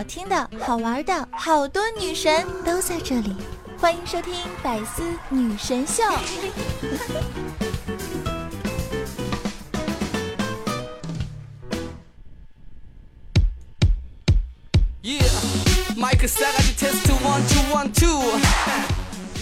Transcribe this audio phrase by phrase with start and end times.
[0.00, 3.36] 好听的、好玩的，好多女神都在这里，
[3.78, 6.02] 欢迎收听《百思女神秀》。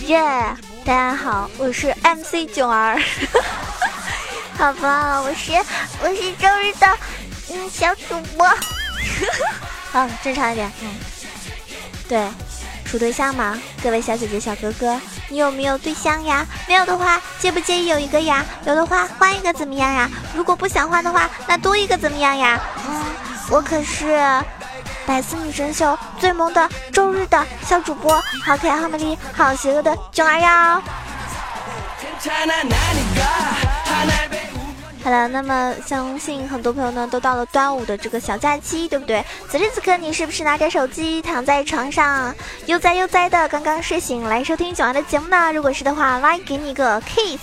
[0.09, 3.01] 耶，大家好，我是 MC 囧儿。
[4.59, 5.53] 好吧，我是
[6.03, 6.99] 我是周日的
[7.53, 8.45] 嗯小主播。
[9.91, 10.71] 好，正常一点。
[10.83, 10.89] 嗯，
[12.09, 12.29] 对，
[12.85, 13.59] 处对象吗？
[13.83, 16.47] 各位小姐姐、小哥哥，你有没有对象呀？
[16.67, 18.45] 没有的话，介不介意有一个呀？
[18.65, 20.11] 有的话，换一个怎么样呀？
[20.35, 22.61] 如果不想换的话，那多一个怎么样呀？
[22.89, 23.05] 嗯，
[23.51, 24.19] 我可是
[25.07, 30.83] 百思女神秀最萌的周日的小主播，好可爱、好美丽、好邪恶的囧儿哟。
[35.09, 39.25] 好了，那么相信很多朋友呢都到了端午的这个小假期，对不对？
[39.49, 42.35] 此时此刻你是不是拿着手机躺在床上
[42.67, 45.51] 悠哉悠哉的刚刚睡醒来收听九儿的节目呢？
[45.51, 47.41] 如果是的话，来给你个 kiss。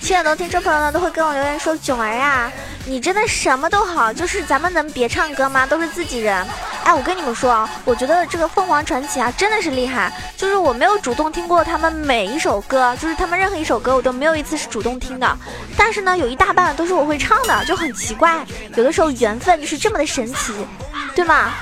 [0.00, 2.52] 亲爱的听众朋友呢都会跟我留言说囧儿啊。
[2.88, 5.66] 你真的什么都好，就是咱们能别唱歌吗？
[5.66, 6.42] 都是自己人。
[6.84, 10.10] 哎，我跟你们说啊，我觉得这个凤凰传奇啊，真的是厉害。
[10.38, 15.36] 就是我没有主动听过他们每一首歌，就是他们任何一首歌，我都没有一次是主动听的。
[15.76, 18.42] 但是呢，有一大半都是我会唱的，就很奇怪。
[18.74, 20.54] 有的时候缘分就是这么的神奇，
[21.14, 21.52] 对吗？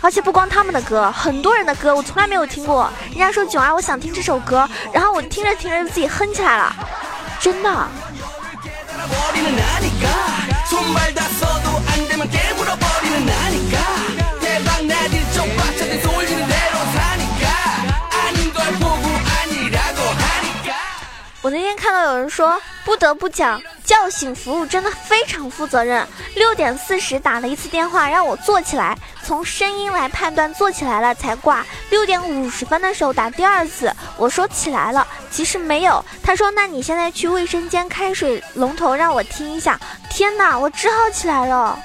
[0.00, 2.90] 而且不光他们的歌，很多人的歌我从来没有听过。
[3.10, 6.74] 人家说囧儿，我想听这首歌，然后我听着听着就自己哼起来了，
[7.38, 7.88] 真的。
[21.40, 26.06] 我那天看到有人说，不得不讲，叫醒服务真的非常负责任。
[26.34, 31.62] 六点四十打了一次电话让我坐起来，从声音来判断坐起来了才挂。
[31.90, 36.02] 六点五十分的时候打第二次，我说起来了，其实没有。
[36.22, 39.78] 他说那你现在去卫生间开水龙头让我听一下。
[40.08, 41.78] 天哪，我只好起来了。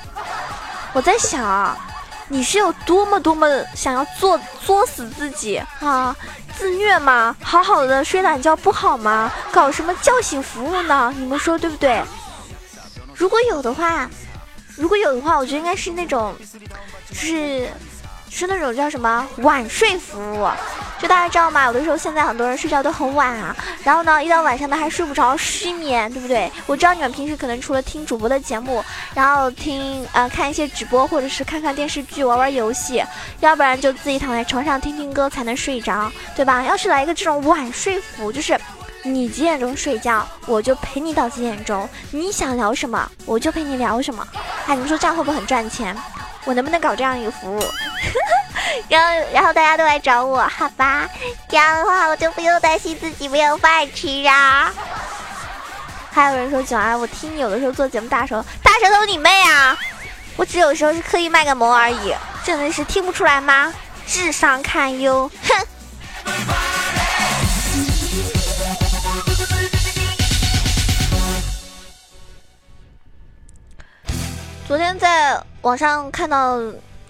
[0.93, 1.77] 我在想，
[2.29, 3.45] 你是有多么多么
[3.75, 6.15] 想要作作死自己啊？
[6.57, 7.35] 自虐吗？
[7.41, 9.29] 好好的睡懒觉不好吗？
[9.51, 11.13] 搞什么叫醒服务呢？
[11.17, 12.01] 你们说对不对？
[13.13, 14.09] 如果有的话，
[14.77, 16.33] 如果有的话，我觉得应该是那种，
[17.13, 17.67] 就是。
[18.35, 20.49] 是那种叫什么晚睡服务，
[20.99, 21.67] 就大家知道吗？
[21.67, 26.51] 有的时候现在很多人睡觉都很晚啊，然后呢，一到晚上呢还睡不着，失眠，对不对？
[26.65, 33.03] 我知道你们平时可能除了听主播的节目，然后听呃看一些直播，或者是看看电视剧、玩玩游戏，
[33.39, 36.63] 要不然就自己躺在床上听听歌才能睡着，对吧？
[36.63, 38.59] 要是来一个这种晚睡服，就是
[39.03, 44.27] 你几点钟睡觉，我就陪你到几点钟，你想聊什么我就陪你聊什么。
[44.65, 45.95] 哎，你们说这样会不会很赚钱？
[46.45, 47.61] 我能不能搞这样一个服务？
[48.89, 51.07] 然后，然后大家都来找我，好吧？
[51.47, 54.71] 这样的话，我就不用担心自己没有饭吃啊。
[56.11, 59.77] 还有人说九儿，我听你有的时候做节目大舌头，大舌头你妹啊！
[60.35, 63.73] 我只有时候是刻意卖个萌而已，真的是听不出来吗？
[64.05, 65.67] 智商堪忧，哼！
[74.67, 76.61] 昨天在网上看到。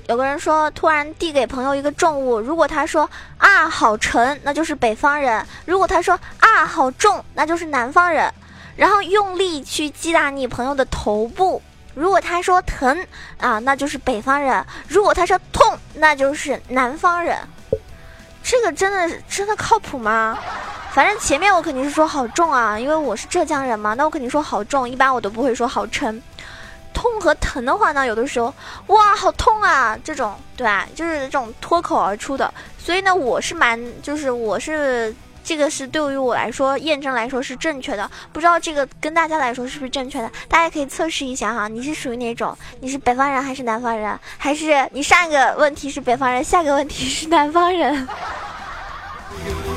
[0.09, 8.29] 有个人说，突然递给朋友一个重物，如果他说啊好沉，那就是北方人；如果他说啊好重，那就是南方人。
[8.75, 11.61] 然后用力去击打你朋友的头部，
[11.95, 17.37] 如果他说疼啊，那就是北方人；如果他说痛，那就是南方人。
[18.43, 20.37] 这个真的真的靠谱吗？
[20.91, 26.21] 反正前面我肯定是说好重啊，因为我是浙江人嘛，那我肯定说好重，一般我都不会说好沉。
[26.93, 28.53] 痛和疼的话呢，有的时候
[28.87, 29.97] 哇，好痛啊！
[30.03, 30.87] 这种对吧？
[30.95, 40.31] 就是这种脱口而出的，所以呢，我是蛮，就是我是这个是对于我来说验证来说是正确的，不知道这个跟大家来说是不是正确的？
[40.47, 42.57] 大家可以测试一下哈，你是属于哪种？
[42.79, 44.17] 你是北方人还是南方人？
[44.37, 48.07] 还是你上一个问题是北方人，下个问题是南方人？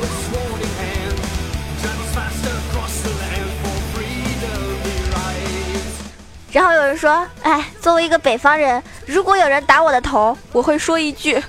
[6.57, 11.39] 然后有人说：“哎，作为一个北方人，如果有人打我的头，我会说一句‘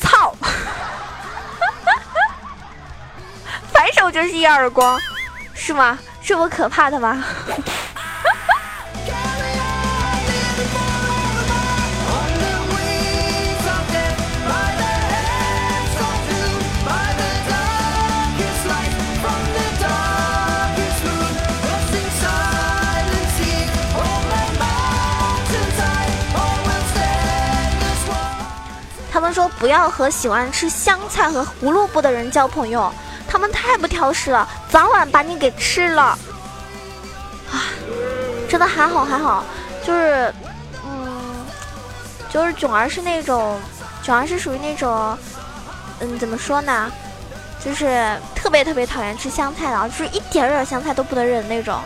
[0.00, 0.34] 操’，
[3.70, 4.98] 反手就是一耳光，
[5.52, 5.98] 是吗？
[6.22, 7.22] 这么可怕的吗？”
[29.64, 32.92] 不要和喜欢吃香菜和胡萝卜的人交朋友，
[33.26, 36.02] 他们太不挑食了，早晚把你给吃了。
[37.50, 37.64] 啊，
[38.46, 39.42] 真的还好还好，
[39.82, 40.34] 就是，
[40.84, 41.46] 嗯，
[42.28, 43.58] 就是囧儿是那种，
[44.02, 45.16] 囧儿是属于那种，
[46.00, 46.92] 嗯，怎么说呢，
[47.58, 51.80] 就是特别特别讨厌吃香菜的，就是一点点香菜都不能忍那种。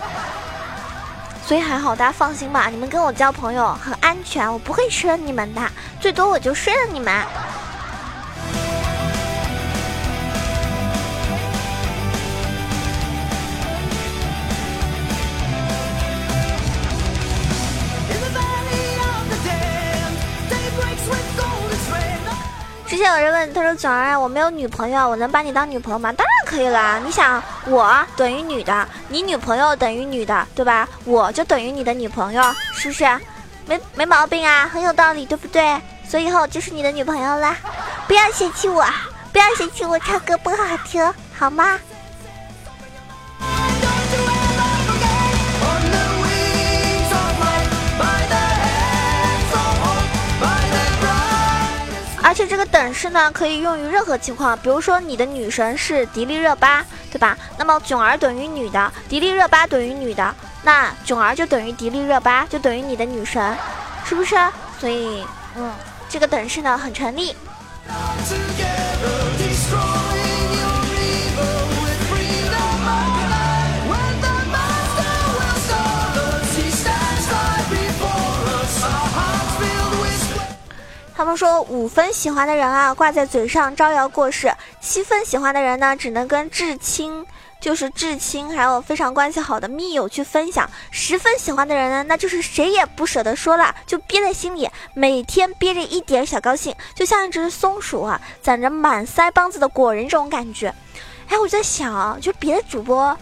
[1.47, 5.63] 所以还好，大家放心吧，你们跟我交朋友很安全，我不会吃了你们的，
[6.01, 7.25] 最多我就睡了你们。
[23.69, 26.99] 说：“囧儿，我没有女朋友，我能把你当女朋友吗？”当然可以啦！
[27.05, 30.89] 你想，我等于女的，你女朋友等于女的，对吧？
[31.05, 32.43] 我就等于你的女朋友，
[32.73, 33.05] 是不是？
[33.67, 35.79] 没没毛病啊，很有道理，对不对？
[36.09, 37.55] 所以以后就是你的女朋友啦！
[38.07, 38.83] 不要嫌弃我，
[39.33, 40.57] 不要嫌弃我唱歌不好
[40.87, 41.79] 听，好吗？
[52.39, 57.37] 且这个等式呢，可以用于任何情况，比如说你的女神是迪丽热巴，对吧？
[57.59, 60.33] 那么囧儿等于女的，迪丽热巴等于女的，
[60.63, 63.57] 那囧儿就等于迪丽热巴，就等于你的女神，
[64.05, 64.37] 是不是？
[64.79, 65.27] 所以，
[65.57, 65.73] 嗯，
[66.09, 67.35] 这个等式呢很成立。
[81.19, 87.27] 他们说五分喜欢的人啊，挂在嘴上招摇过市；七分喜欢的人呢，只能跟至亲，
[87.61, 100.73] 就是至亲，还有非常关系好的密友去分享；十分喜欢的人呢，那就是谁也不舍得说了，就憋在心里，每天憋着一点小高兴，就像一只松鼠啊，攒着满腮帮子的果仁这种感觉。
[101.27, 103.19] 哎，我在想，就别的主播。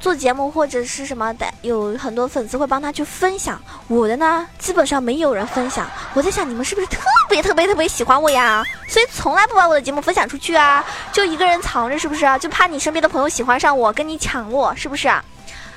[0.00, 3.60] 做节目或者是什么的，有很多粉丝会帮他去分享。
[3.88, 5.86] 我的呢，基本上没有人分享。
[6.14, 8.64] 我在想，你们是不是特别特别特别喜欢我呀？
[8.88, 12.26] 所以从来不把我的节目分享出去啊，就一个人藏着，是不是？
[12.38, 15.08] 就怕你身边的朋友喜欢上我，跟你抢我，是不是？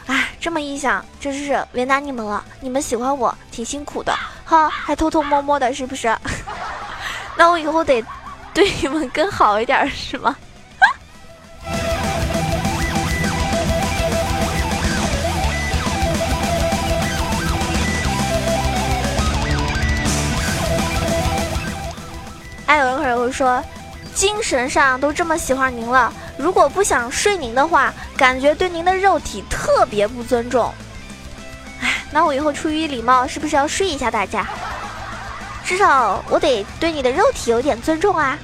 [0.08, 2.44] 哎，这么一想，真是为难你们了。
[2.60, 4.14] 你们喜欢我，挺辛苦的，
[4.46, 6.16] 哈，还偷偷摸摸的，是不是？
[7.36, 8.04] 那我以后得
[8.54, 10.36] 对你们更好一点，是吗？
[22.72, 23.62] 还有一会儿会说，
[24.16, 30.74] 精神上都这么喜欢您了，如果不想睡您的话，感觉对您的肉体特别不尊重。
[31.82, 34.48] 哎，那我以后出于礼貌，是不是要睡一下大家？
[35.66, 38.40] 至少我得对你的肉体有点尊重啊。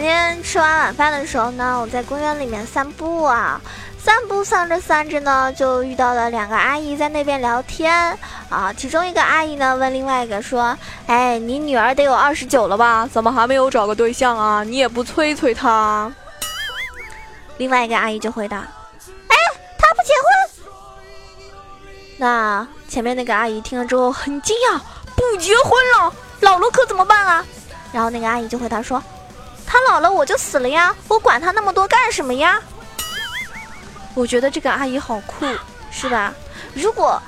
[0.00, 3.60] 前天吃完晚饭的时候呢，我在公园里面散步啊，
[4.02, 8.72] 散步散着散着呢，就遇到了两个阿姨在那边聊天啊。
[8.74, 10.74] 其中一个阿姨呢问另外一个说
[11.06, 13.06] ：“哎，你女儿得有二十九了吧？
[13.12, 14.64] 怎么还没有找个对象啊？
[14.64, 16.10] 你也不催催她？”
[17.58, 18.56] 另外一个阿姨就回答
[19.28, 19.36] ：“哎，
[19.76, 20.14] 她不结
[20.64, 20.72] 婚。”
[22.16, 24.80] 那前面那个阿姨听了之后很惊讶
[25.14, 27.44] ：“不结婚了，老了可怎么办啊？”
[27.92, 29.02] 然后那个阿姨就回答说。
[29.72, 32.60] 他老了我就死了呀，我管他那么多干什么呀？
[34.14, 35.46] 我觉得这个阿姨好酷，
[35.92, 36.34] 是吧？
[36.74, 37.22] 如果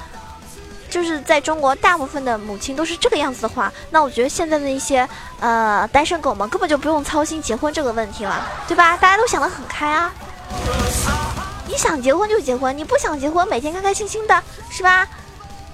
[0.90, 5.08] 就是在中国大部分的母亲都是这个样子的话，那我觉得现在的一些
[5.38, 8.96] 呃单身狗们根本就不用操心结婚这个问题了，对吧？
[8.96, 10.12] 大家都想得很开啊。
[11.68, 15.06] 你想结婚就结婚，你不想结婚，每天开开心心的，是吧？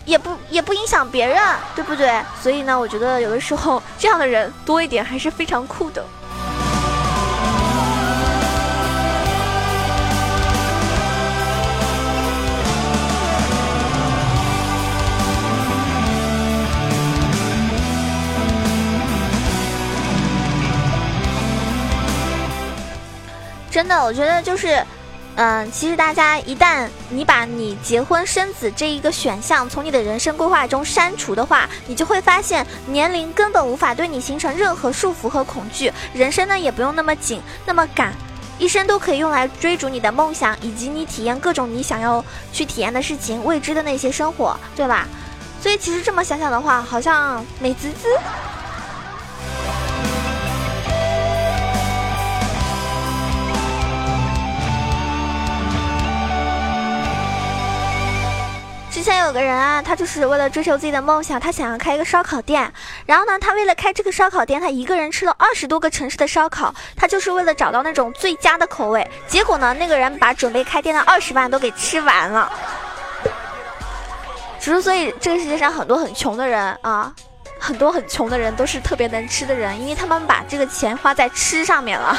[0.05, 1.43] 也不也不影响别人，
[1.75, 2.23] 对不对？
[2.43, 6.05] 所以呢，我觉得有的时候这样的人多一点还是非常酷的。
[23.79, 24.85] 真的，我觉得就是，
[25.37, 38.13] 嗯，其实大家一旦你把你结婚生子这一个选项从你的人生规划中删除的话，你就会发现年龄根本无法对你形成任何束缚和恐惧，人生呢也不用那么紧那么赶，
[38.59, 45.07] 一生都可以用来追逐你的梦想，以及你体验各种你想要去体验的事情，未知的那些生活，对吧？
[45.63, 48.09] 所以其实这么想想的话，好像美滋滋。
[59.09, 62.71] 前有个人啊，他就是为了追求自己的梦想，他想要开一个烧烤店。
[63.07, 69.11] 然后呢，他为了开这个烧烤店，他一个人吃了二十多个城市的烧烤，他就是为了找到那种最佳的口味。
[69.27, 72.53] 结果呢，那个人把准备开店的二十万都给吃完了。
[74.61, 77.11] 之所以这个世界上很多很穷的人啊，
[77.59, 82.15] 很多很穷的人都是特别能吃的人，因为他们把这个钱花在吃上面了，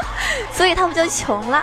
[0.50, 1.62] 所以他们就穷了。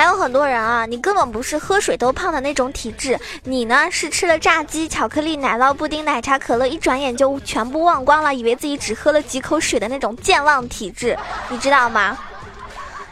[0.00, 11.14] 还有很多人啊，你根本不是喝水都胖的那种体质，你呢是吃了炸鸡、巧克力、奶酪、布丁、奶茶、可乐，一转眼就全部忘光了，以为自己只喝了几口水的那种健忘体质，
[11.50, 12.16] 你知道吗？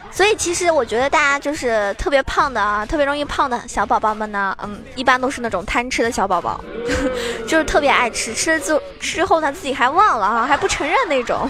[0.09, 6.59] 所以其实我觉得大家就是特别胖的啊，特别容易胖的小宝宝们呢，嗯，一般都是那种贪吃的小宝宝，
[7.47, 11.47] 就是特别爱吃，吃了就之后呢自己还忘了啊，还不承认那种。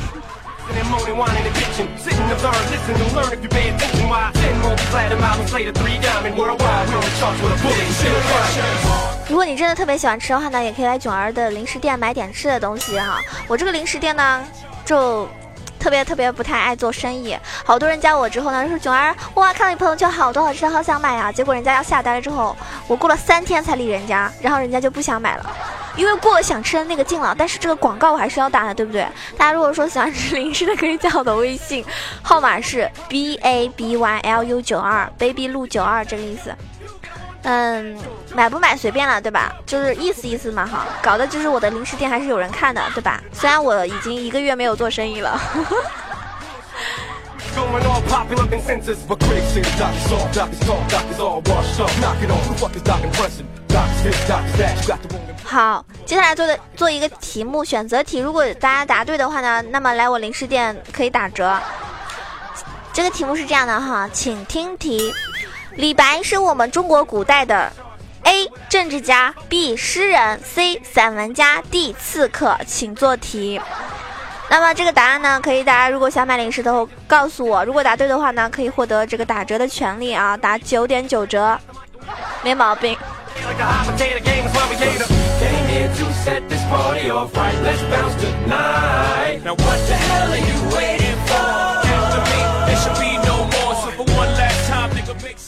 [9.28, 13.20] 如果你真的特别喜欢吃的话呢，也可以来囧儿的零食店买点吃的东西哈。
[13.48, 14.44] 我这个零食店呢，
[14.86, 15.28] 就。
[15.80, 21.32] 特别特别不太爱做生意，好多人加我之后呢，说囧儿，哇，看到你朋友圈好多好吃的，好想买啊！
[21.32, 22.56] 结果人家要下单了之后，
[22.86, 25.56] 我过了三天才理人家，然后人家就不想买了，
[25.96, 27.34] 因为过了想吃的那个劲了。
[27.38, 29.08] 但是这个广告我还是要打的，对不对？
[29.38, 31.84] 大家如果说喜欢吃零食的，可以加我的微信，
[32.22, 36.54] 号码是 b a b y l u 九二，baby 路九二这个意思。
[37.44, 37.98] 嗯，
[38.36, 39.54] 买不买随便了，对吧？
[39.66, 43.22] 就是意思意思嘛，哈，搞的就是我的零食店还是有人看的，对吧？
[43.32, 45.40] 虽然我已经一个月没有做生意了。
[55.44, 61.58] 好，接下来做的做一个题目选择题，如果大家答对的话呢，那么来我零食店可以打折。
[62.92, 65.14] 这个题目是这样的哈，请听题。
[65.80, 67.72] 李白是我们中国古代的
[68.24, 73.62] A 政治家，B 诗人，C 散文家，D 刺客，请做题。
[74.50, 81.58] 那么这个答案呢，可以大家如果想买零食的话告诉我，如果答对的话呢，可以获得这个打折的权利啊，打九点九折，
[82.44, 82.98] 没毛病。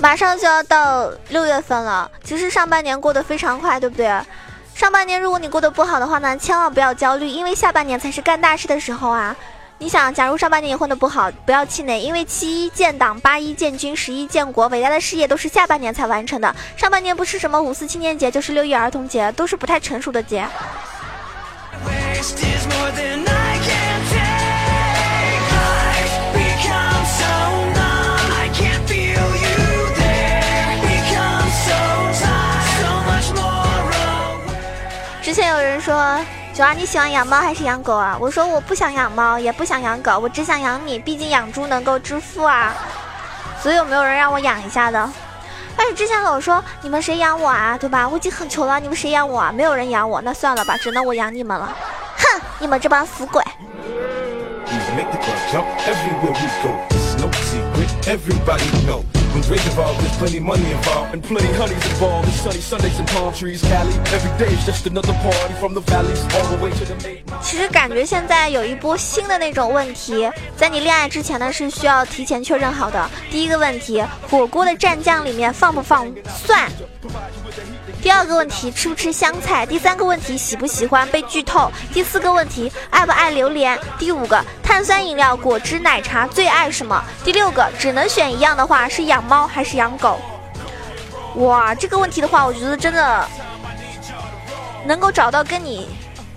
[0.02, 4.12] 马上就要到六月份了，其实上半年过得非常快，对不对？
[4.74, 9.36] 上半年如果你过得不好的话呢，千万不要焦虑，因为下半年才是干大事的时候啊！
[9.78, 16.56] 你想，假如上半年你混得不好，不要气馁，因为七一建党，八一建军，十一建国，伟大的事业都是下半年才完成的。
[16.76, 20.48] 上半年不是什么五四青年节，就是六一儿童节，都是不太成熟的节。
[35.32, 36.20] 之前有人说，
[36.54, 38.18] 九儿你喜欢养猫还是养狗啊？
[38.20, 42.74] 我说我不想养猫，也不想养狗，我只想养你，毕竟养猪能够致富啊。
[43.64, 45.10] 所以有没有人让我养一下的？
[45.78, 47.78] 但是之前老说你们谁养我啊？
[47.80, 48.10] 对吧？
[48.10, 49.54] 我已经很穷了，你们谁养我啊？
[49.54, 51.74] 没有人养我，那算了吧，只能我养你们了。
[52.18, 53.42] 哼，你们这帮死鬼！
[67.42, 73.10] 其实感觉现在有一波新的那种问题，在你恋爱之前呢是需要提前确认好的。
[73.30, 76.70] 第一个问题，火锅的蘸酱里面放不放蒜？
[78.02, 79.64] 第二个问题，吃不吃香菜？
[79.64, 81.72] 第三个问题，喜不喜欢被剧透？
[81.94, 83.78] 第四个问题，爱不爱榴莲？
[84.00, 87.00] 第五个，碳酸饮料、果汁、奶茶最爱什么？
[87.24, 90.20] 第六个，只能选一样的话，是养猫还是养狗？
[91.36, 93.24] 哇，这个问题的话，我觉得真的
[94.84, 95.88] 能够找到跟你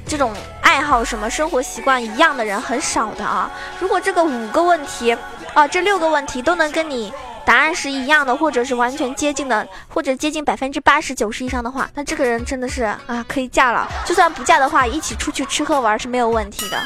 [0.07, 3.51] 这种爱好、什么生活习惯一样的人很少的啊。
[3.81, 5.17] 如果这个五个问题
[5.55, 7.11] 啊，这六个问题都能跟你。
[7.45, 13.87] 答案是一样的，或者是完全接近的，或者接近百分之八十九十以上的话，那这个人真的是啊，可以嫁了。
[14.05, 16.83] 就算不嫁的话，一起出去吃喝玩是没有问题的。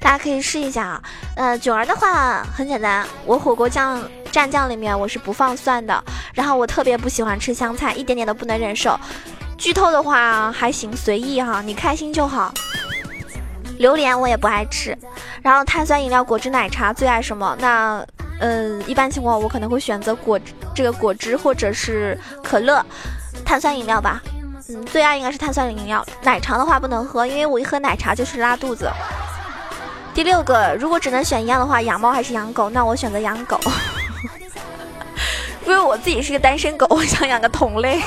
[0.00, 1.02] 大家可以试一下啊。
[1.36, 6.02] 呃，囧儿的话很简单，我火锅酱蘸酱里面我是不放蒜的。
[6.34, 8.98] 然后我特别不喜欢吃香菜，一点点都不能忍受。
[9.56, 12.52] 剧透的话还行，随意哈，你开心就好。
[13.82, 14.96] 榴莲我也不爱吃。
[15.42, 17.56] 然后碳酸饮料、果汁、奶茶最爱什么？
[17.60, 18.02] 那
[18.38, 20.40] 嗯，一般情况我可能会选择果
[20.74, 22.84] 这个果汁或者是可乐。
[23.44, 24.22] 碳酸饮料吧，
[24.68, 26.04] 嗯，最爱应该是碳酸饮料。
[26.22, 28.88] 奶茶的话不能喝，因为我一喝奶茶就是拉肚子。
[30.14, 32.70] 第六个，如果只能选一样的话，养猫还是养狗？
[32.70, 33.58] 那我选择养狗，
[35.66, 38.00] 因为我自己是个单身狗，我想养个同类。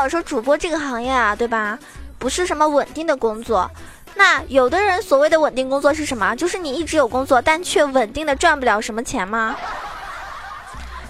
[0.00, 1.78] 老说主播这个行业啊，对吧？
[2.18, 3.70] 不是什么稳定的工作。
[4.14, 6.34] 那有的人所谓的稳定工作是什么？
[6.36, 9.54] 就是你一直有工作，但却稳定的赚不了什么钱吗？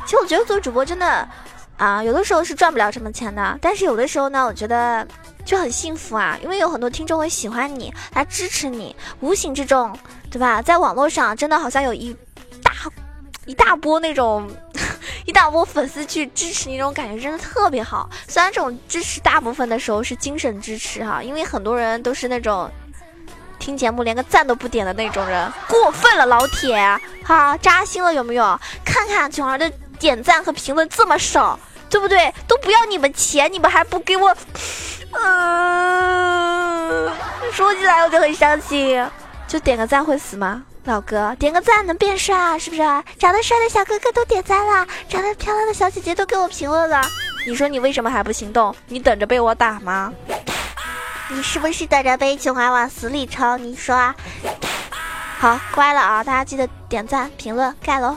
[0.05, 1.29] 其实我觉得做主播真的，
[1.77, 5.07] 啊，有的时候是赚不了什么钱的，但是有的时候呢，我觉得
[5.45, 9.97] 就很幸福啊，因为有很多听众会喜欢你，来支持你，无形之中，
[10.33, 10.61] 对吧？
[10.61, 12.13] 在网络上真的好像有一
[12.61, 12.73] 大
[13.47, 14.51] 一大波那种
[15.31, 18.11] 一大波粉丝去支持你，那种感觉真的特别好。
[18.27, 22.69] 虽然这种支持大部分的时候是精神支持哈，因为很多人都是那种。
[23.61, 26.75] 听节目连个赞都不点的那种人，过分了，老铁，
[27.23, 28.59] 哈，扎心了有没有？
[28.85, 31.61] 看看囧儿的点赞和评论这么少，
[31.91, 32.35] 对不对？
[32.49, 34.35] 都不要你们钱，你们还不给我，
[35.13, 37.13] 嗯，
[37.53, 39.07] 说起来我就很伤心。
[39.51, 40.63] 就点个赞会死吗？
[40.85, 42.83] 老哥，点个赞能变帅啊，是不是？
[43.19, 47.03] 长得帅的小哥哥都点赞了，长得漂亮的小姐姐都给我评论了，
[47.45, 48.73] 你说你为什么还不行动？
[48.87, 50.13] 你等着被我打吗？
[51.31, 53.59] 你是不是等着被囧儿往死里抽？
[53.59, 54.15] 你说，
[55.41, 56.23] 好乖了啊！
[56.23, 58.17] 大家记得点赞、评论、盖楼。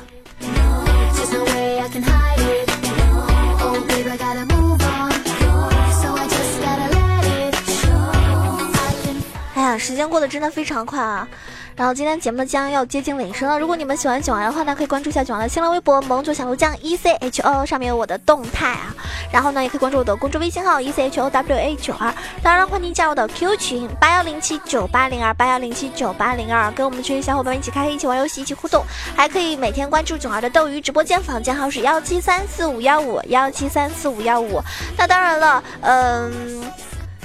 [9.78, 11.28] 时间过得真的非常快啊！
[11.76, 13.60] 然后今天节目将要接近尾声了。
[13.60, 18.96] 如果你们喜欢囧儿的话呢，可以关注一下囧儿的新浪微博“萌左小鹿酱 E C H O”，上面有我的动态啊。
[19.32, 22.14] 然后呢，也可以关注我的公众微信号 “E C H O W A 九二”。
[22.44, 28.86] 当然，欢迎加入我的 Q 群八幺零七九八零二八幺零七九八零二，跟我们群里小伙伴们一起开黑，一起玩游戏，一起互动。
[29.16, 34.62] 还可以每天关注囧儿的斗鱼直播间，房间号是幺七三四五幺五幺七三四五幺五。
[34.96, 36.64] 那当然了，嗯。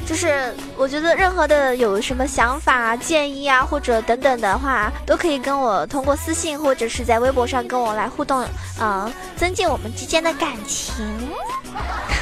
[0.09, 8.43] 就是我觉得任何的有什么想法、建议啊，或者等等的话，都可以跟我通过私信或者是在微博上跟我来互动，
[8.81, 11.05] 嗯，增进我们之间的感情。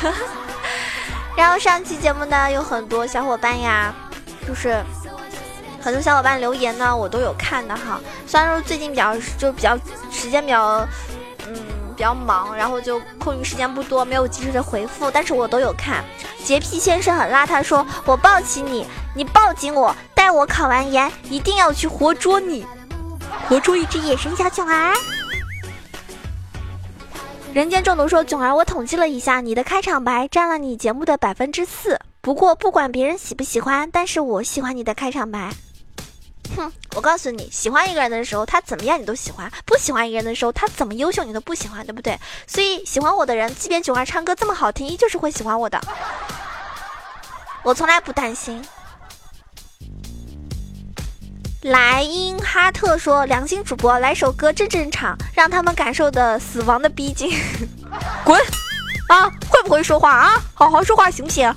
[1.36, 3.94] 然后上期节目呢，有很多小伙伴呀，
[4.48, 4.82] 就是
[5.80, 8.00] 很多小伙伴留言呢，我都有看的哈。
[8.26, 9.78] 虽然说最近比较就比较
[10.10, 10.84] 时间比较，
[11.46, 11.54] 嗯，
[11.94, 16.04] 比较忙，然后就空余时间不多，没有及时的回复，但是我都有看。
[16.46, 22.64] 洁癖先生很邋遢，说：“我抱起你，你抱紧我，待我考完研，一定要去活捉你，
[23.48, 24.94] 活捉一只野生小囧儿。”
[27.52, 31.98] 人间中毒说：“囧儿，我统计了一下，你的开场白占了你节目的百分之四。
[32.20, 35.50] 不过不管别人喜不喜欢，但是我喜欢你的开场白。”
[36.56, 42.16] 哼，我告诉你，喜欢一个人的时候，他怎么样你都喜欢；不喜欢一个人的时候，他怎么优秀你都不喜欢，对不对？
[42.46, 45.80] 所以喜欢我的人，即便囧儿唱歌这么好听，依旧是会喜欢我的。
[47.66, 48.64] 我从来不担心。
[51.62, 57.36] 莱因哈特说：“良心主播，来首歌正正常，让他们感受的死亡的逼近。
[58.22, 58.40] ”滚！
[59.08, 60.40] 啊，会不会说话啊？
[60.54, 61.52] 好好说话行不行？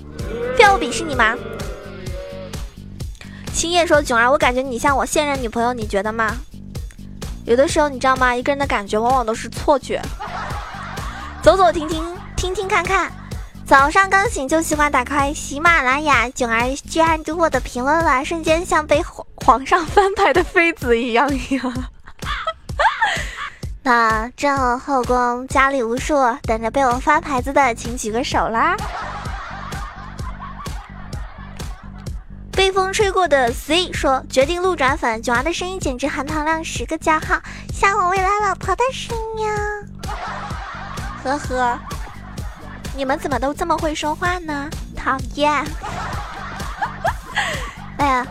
[0.57, 1.35] 非要我鄙视你吗？
[3.53, 6.35] 青叶说：“囧儿，我感觉你像我现任女朋友，你觉得吗？
[7.45, 8.35] 有的时候你知道吗？
[8.35, 10.01] 一个人的感觉往往都是错觉。
[11.43, 12.03] 走走停停，
[12.35, 13.11] 听听看看。
[13.69, 21.71] 早上刚醒就喜欢打开喜马拉雅，囧儿居然读我的评论了，瞬间像被皇皇上翻牌的妃子一样一样。
[23.85, 28.75] 那正后宫佳丽无数，等着被我翻牌子的，请举个手啦。”
[32.51, 37.39] 被风吹过的 C 说：“决定路转粉，囧儿的声音简直含糖量十个加号，
[37.71, 39.53] 像我未来老婆的声音呀！”
[41.23, 41.79] 呵呵，
[42.95, 44.69] 你们怎么都这么会说话呢？
[44.95, 45.51] 讨厌！
[47.97, 48.27] 哎呀，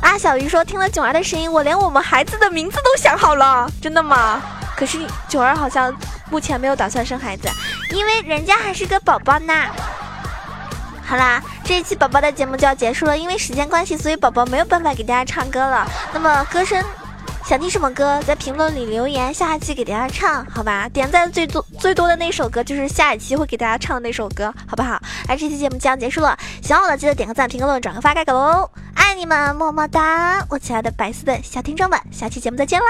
[0.00, 4.40] 阿小鱼说：“听了囧儿的声音，我连我们孩子的名字都想好了。”真的吗？
[4.76, 4.98] 可是
[5.28, 5.92] 囧儿好像
[6.30, 7.48] 目前没有打算生孩子，
[7.90, 9.52] 因为人家还是个宝宝呢。
[11.04, 15.84] 好啦，这一期宝宝的节目就要结束了，因为时间关系，所以宝宝没有办法给大家唱歌了。
[16.12, 16.84] 那么歌声
[17.48, 20.86] 想听什么歌，在评论里留言，下一期给大家唱，好吧？
[20.90, 25.00] 点赞最多最多的那首歌就是下一期会给大家唱的那首歌，好不好？
[25.26, 30.44] 哎，这期节目将结束了，喜欢我的记得点个赞、评个论、转个发、盖个楼，爱你们，么么哒！
[30.50, 32.86] 我亲爱的白丝的小听众们，下期节目再见啦！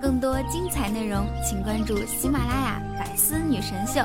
[0.00, 4.00] 更多精彩内容，请关注喜马拉雅《百思女神秀》。